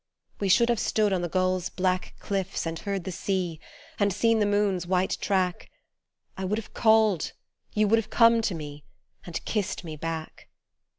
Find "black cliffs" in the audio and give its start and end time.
1.69-2.65